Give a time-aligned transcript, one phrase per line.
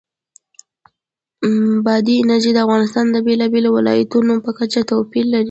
[1.85, 5.39] بادي انرژي د افغانستان د بېلابېلو ولایاتو په کچه توپیر لري.